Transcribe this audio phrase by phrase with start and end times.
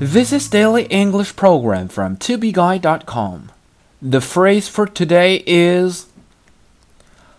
[0.00, 3.50] This is Daily English Program from tobeguide.com.
[4.00, 6.06] The phrase for today is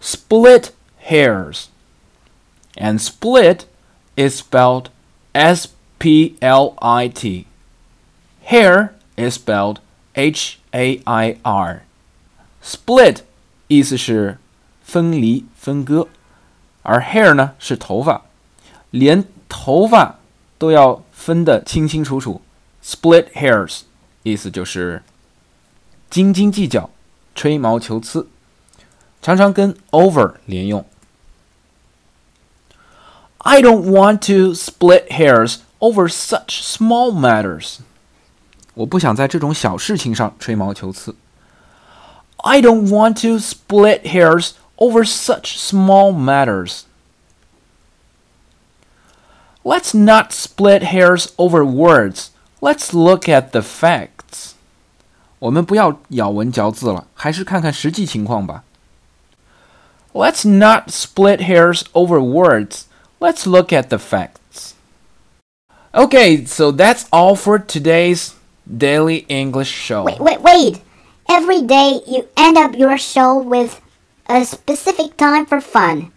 [0.00, 1.68] split hairs.
[2.76, 3.66] And split
[4.16, 4.90] is spelled
[5.34, 5.68] S
[5.98, 7.46] P L I T.
[8.44, 9.80] Hair is spelled
[10.14, 11.82] H A I R.
[12.62, 13.22] Split
[13.68, 14.38] 意思是
[14.82, 16.08] 分离、分割，
[16.82, 18.22] 而 hair 呢是头发，
[18.90, 20.18] 连头发
[20.58, 22.40] 都要 分得清清楚楚。
[22.84, 23.80] Split hairs
[24.22, 25.02] 意思就是
[26.10, 26.90] 斤斤计较、
[27.34, 28.28] 吹毛求疵，
[29.20, 30.84] 常常跟 over 连用。
[33.38, 37.78] I don't want to split hairs over such small matters.
[38.74, 41.14] 我不想在这种小事情上吹毛求疵。
[42.38, 46.82] I don't want to split hairs over such small matters.
[49.66, 52.30] Let's not split hairs over words.
[52.60, 54.54] Let's look at the facts.
[55.38, 58.64] 我们不要咬文嚼字了，还是看看实际情况吧。
[60.12, 62.82] Let's not split hairs over words.
[63.18, 64.74] Let's look at the facts.
[65.92, 68.32] Okay, so that's all for today's
[68.66, 70.04] daily English show.
[70.04, 70.80] Wait, wait, wait.
[71.28, 73.80] Every day you end up your show with
[74.28, 76.12] a specific time for fun.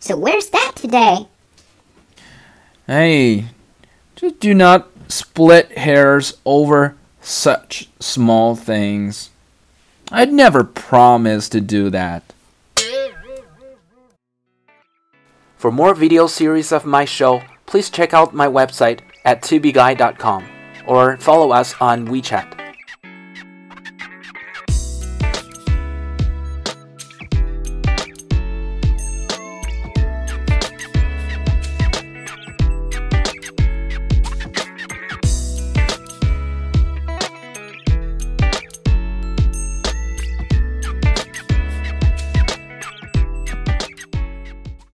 [0.00, 1.28] So where's that today?
[2.89, 3.45] Hey,
[4.15, 9.29] just do not split hairs over such small things.
[10.11, 12.23] I'd never promise to do that.
[15.55, 20.49] For more video series of my show, please check out my website at tubeguy.com
[20.87, 22.58] or follow us on WeChat.